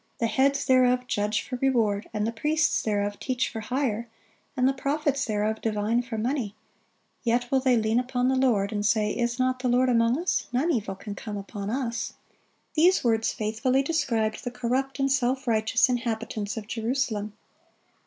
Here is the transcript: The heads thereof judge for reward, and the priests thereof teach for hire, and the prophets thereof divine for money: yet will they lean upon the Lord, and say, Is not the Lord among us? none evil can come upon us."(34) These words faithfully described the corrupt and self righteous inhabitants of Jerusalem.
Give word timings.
The 0.17 0.25
heads 0.25 0.65
thereof 0.65 1.05
judge 1.05 1.43
for 1.43 1.57
reward, 1.57 2.09
and 2.11 2.25
the 2.25 2.31
priests 2.31 2.81
thereof 2.81 3.19
teach 3.19 3.47
for 3.47 3.59
hire, 3.59 4.09
and 4.57 4.67
the 4.67 4.73
prophets 4.73 5.25
thereof 5.25 5.61
divine 5.61 6.01
for 6.01 6.17
money: 6.17 6.55
yet 7.21 7.51
will 7.51 7.59
they 7.59 7.77
lean 7.77 7.99
upon 7.99 8.27
the 8.27 8.35
Lord, 8.35 8.71
and 8.73 8.83
say, 8.83 9.11
Is 9.11 9.37
not 9.37 9.59
the 9.59 9.67
Lord 9.67 9.89
among 9.89 10.17
us? 10.17 10.47
none 10.51 10.71
evil 10.71 10.95
can 10.95 11.13
come 11.13 11.37
upon 11.37 11.69
us."(34) 11.69 12.73
These 12.73 13.03
words 13.03 13.31
faithfully 13.31 13.83
described 13.83 14.43
the 14.43 14.49
corrupt 14.49 14.97
and 14.97 15.11
self 15.11 15.45
righteous 15.45 15.87
inhabitants 15.87 16.57
of 16.57 16.65
Jerusalem. 16.65 17.33